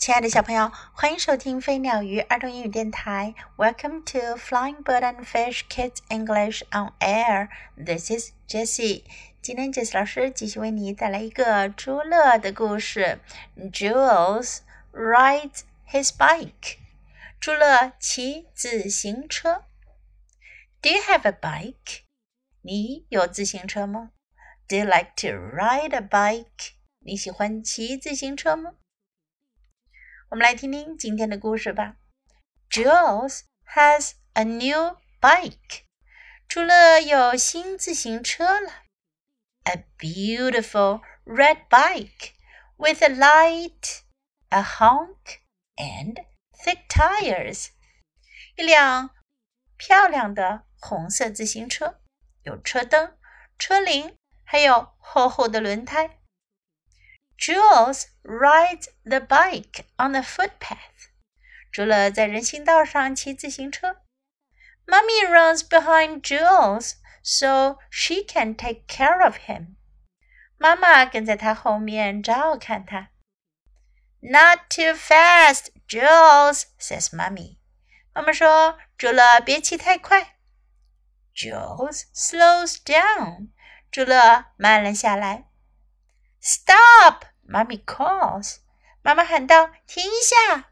[0.00, 3.34] 亲爱的小朋友，欢迎收听飞鸟鱼儿童英语电台。
[3.58, 7.50] Welcome to Flying Bird and Fish Kids English on Air.
[7.76, 9.04] This is Jessie.
[9.42, 13.20] 今天 Jessie 老师继续为你带来一个朱乐的故事。
[13.70, 14.60] Jules
[14.90, 16.78] rides his bike.
[17.38, 19.66] 朱乐骑自行车。
[20.80, 22.04] Do you have a bike?
[22.62, 24.12] 你有自行车吗
[24.66, 26.70] ？Do you like to ride a bike?
[27.00, 28.76] 你喜欢骑自行车吗？
[30.30, 31.96] 我们来听听今天的故事吧。
[32.70, 33.40] Jules
[33.74, 35.82] has a new bike。
[36.46, 38.84] 朱乐有新自行车了。
[39.64, 42.34] A beautiful red bike
[42.76, 44.02] with a light,
[44.50, 45.40] a honk,
[45.74, 47.70] and thick tires。
[48.54, 49.10] 一辆
[49.76, 52.00] 漂亮的红色自行车，
[52.44, 53.18] 有车灯、
[53.58, 56.19] 车铃，还有厚厚的轮胎。
[57.39, 61.09] Jules rides the bike on the footpath.
[61.71, 63.97] 朱乐在人行道上骑自行车。
[64.87, 69.75] Mummy runs behind Jules so she can take care of him.
[70.57, 73.09] 妈妈跟在他后面照看他。
[74.21, 77.57] Not too fast, Jules, says Mummy.
[78.13, 80.37] 妈妈说：“朱乐，别骑太快。”
[81.35, 83.49] Jules slows down.
[83.91, 85.49] 朱乐慢了下来。
[86.41, 87.25] Stop!
[87.49, 88.57] Mommy calls.
[89.01, 90.65] 妈妈喊道：“停一下！”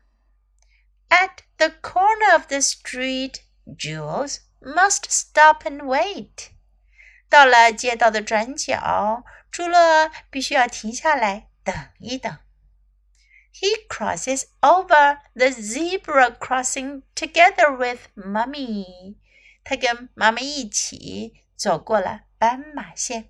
[1.09, 6.49] At the corner of the street, Jules must stop and wait.
[7.29, 12.37] 到了街道的转角，朱乐必须要停下来等一等。
[13.53, 19.17] He crosses over the zebra crossing together with Mummy.
[19.63, 23.29] 他跟妈妈一起走过了斑马线。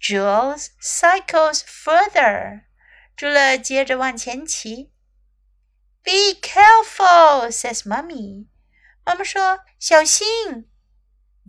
[0.00, 2.62] Jules cycles further.
[3.16, 4.92] 朱乐接着往前骑。
[6.02, 8.48] Be careful, says Mummy.
[9.04, 10.68] 妈妈说：“小心。”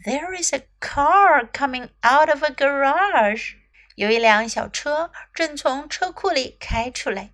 [0.06, 3.56] There is a car coming out of a garage.
[3.96, 7.34] 有一辆小车正从车库里开出来。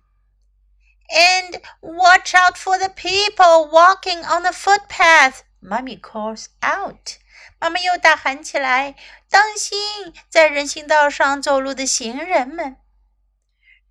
[1.10, 7.18] And watch out for the people walking on the footpath, Mummy calls out.
[7.65, 8.93] 妈妈又大喊起来
[9.27, 12.77] ：“当心，在人行道上走路的行人们！”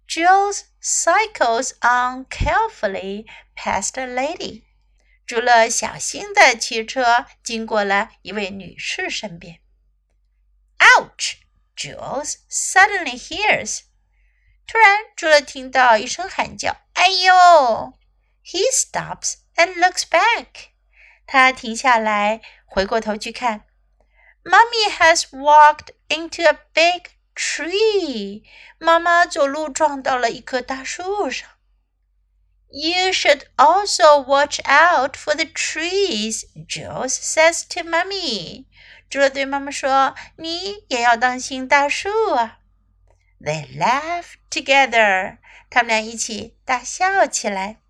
[0.07, 3.27] Jules cycles on carefully
[3.57, 4.63] past a lady.
[5.27, 9.59] 朱乐小心地骑车经过了一位女士身边。
[10.79, 11.39] Ouch!
[11.77, 13.81] Jules suddenly hears.
[14.69, 17.99] 突然，朱乐听到一声喊叫：“哎呦！”
[18.47, 20.74] He stops and looks back.
[21.27, 23.65] 他停下来，回过头去看。
[24.45, 28.43] Mummy has walked into a big tree.
[28.79, 31.49] 妈妈走路撞到了一棵大树上。
[32.69, 38.67] You should also watch out for the trees, Jules says to Mummy.
[39.09, 42.59] 朱乐对妈妈说：“你也要当心大树啊。”
[43.41, 45.39] They laugh together.
[45.71, 47.84] 他们俩一起大笑起来。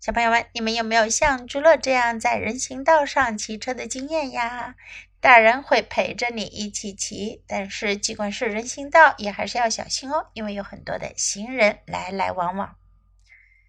[0.00, 4.74] 小朋友们，你们有没有像朱乐这样在人行道上骑车的经验呀？
[5.20, 12.76] 大人会陪着你一起骑，但是尽管是人行道，也还是要小心哦，因为有很多的行人来来往往。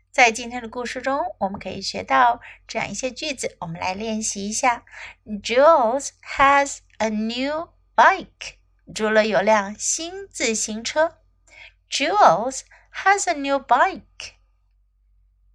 [0.09, 4.85] 在今天的故事中，我们可以学到这样一些句子，我们来练习一下。
[5.25, 8.53] Jules has a new bike.
[8.95, 11.17] 朱乐有辆新自行车。
[11.89, 12.61] Jules
[12.93, 14.35] has a new bike.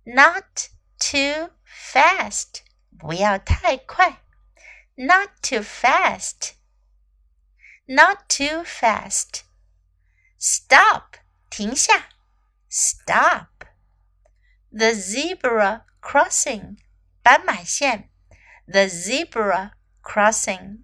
[0.06, 2.62] Not too fast.
[2.98, 4.22] 不要太快。
[4.96, 6.54] Not too fast.
[7.86, 9.42] Not too fast.
[10.40, 11.18] Stop.
[11.50, 12.10] 停下。
[12.70, 13.66] Stop.
[14.72, 16.78] The zebra crossing.
[17.22, 18.10] 斑马线。
[18.66, 20.84] The zebra crossing.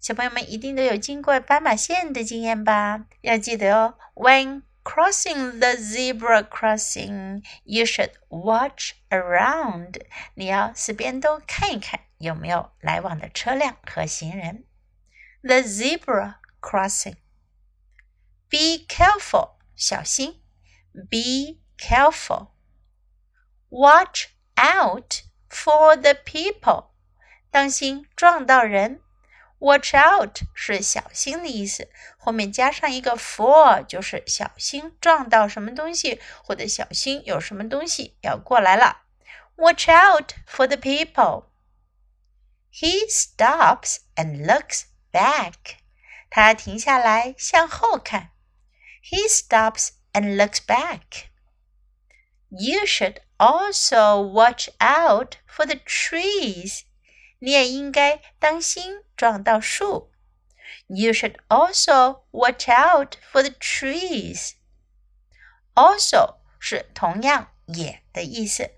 [0.00, 3.06] 小朋友们一定都有经过斑马线的经验吧？
[3.20, 3.98] 要记得哦。
[4.14, 10.00] When crossing the zebra crossing, you should watch around.
[10.34, 14.64] 你要四边都看一看，有没有来往的车辆和行人。
[15.42, 17.16] The zebra crossing.
[18.48, 19.52] Be careful.
[19.76, 20.42] 小心。
[20.92, 22.48] Be careful.
[23.68, 26.90] Watch out for the people.
[27.50, 29.00] 当心撞到人。
[29.65, 31.89] Watch out 是小心的意思，
[32.19, 39.01] 后面加上一个 for 就是小心撞到什么东西，或者小心有什么东西要过来了。
[39.55, 41.45] Watch out for the people.
[42.71, 45.77] He stops and looks back.
[46.29, 48.33] 他停下来向后看。
[49.01, 51.29] He stops and looks back.
[52.49, 56.81] You should also watch out for the trees.
[57.38, 60.12] 你也应该当心撞到树。
[60.86, 64.52] You should also watch out for the trees.
[65.74, 68.70] Also 是同样也的意思。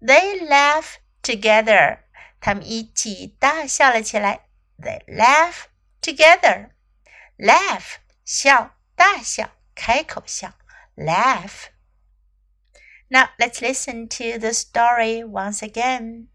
[0.00, 2.00] They laugh together.
[2.40, 4.48] 他们一起大笑了起来。
[4.78, 5.64] They laugh
[6.00, 6.70] together.
[7.36, 10.52] Laugh 笑，大笑，开口笑。
[10.96, 11.70] Laugh.
[13.08, 16.26] Now let's listen to the story once again.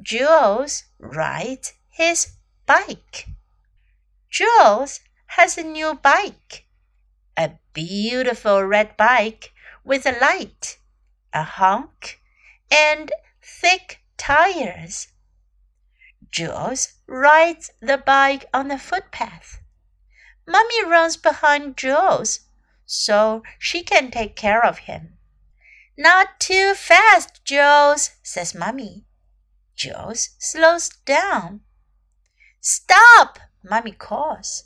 [0.00, 2.32] Jules rides his
[2.64, 3.26] bike.
[4.30, 6.64] Jules has a new bike,
[7.36, 9.52] a beautiful red bike
[9.84, 10.78] with a light,
[11.34, 12.20] a honk,
[12.70, 13.12] and
[13.42, 15.08] thick tires.
[16.30, 19.60] Jules rides the bike on the footpath.
[20.46, 22.40] Mummy runs behind Jules
[22.86, 25.18] so she can take care of him.
[25.98, 29.04] Not too fast, Jules, says Mummy.
[29.74, 31.60] Jules slows down.
[32.60, 34.64] Stop, Mummy calls.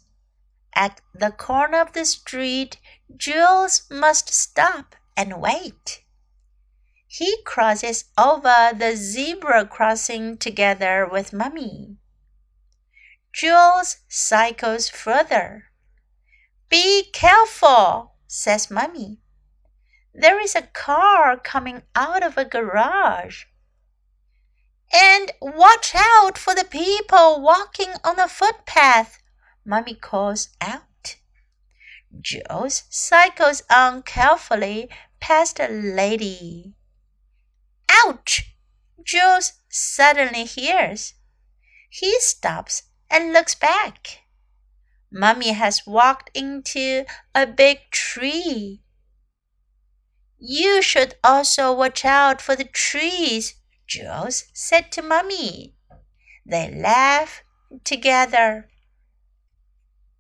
[0.74, 2.78] At the corner of the street,
[3.16, 6.02] Jules must stop and wait.
[7.06, 11.96] He crosses over the zebra crossing together with Mummy.
[13.32, 15.70] Jules cycles further.
[16.68, 19.20] Be careful, says Mummy.
[20.12, 23.44] There is a car coming out of a garage.
[25.40, 29.22] Watch out for the people walking on the footpath,
[29.64, 31.16] Mummy calls out.
[32.20, 34.88] Jules cycles on carefully
[35.20, 36.74] past a lady.
[37.88, 38.54] Ouch!
[39.02, 41.14] Jules suddenly hears.
[41.90, 44.20] He stops and looks back.
[45.10, 47.04] Mummy has walked into
[47.34, 48.82] a big tree.
[50.38, 53.54] You should also watch out for the trees,
[53.87, 55.73] Jules said to Mummy.
[56.45, 57.43] They laugh
[57.83, 58.65] together.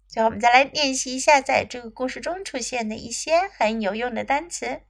[0.07, 4.81] 最后，我们再来练习一下在这个故事中出现的一些很有用的单词：